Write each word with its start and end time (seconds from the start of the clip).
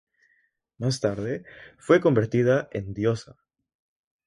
Más 0.79 0.99
tarde 0.99 1.43
fue 1.77 2.01
convertida 2.01 2.69
en 2.71 2.91
diosa. 2.95 3.35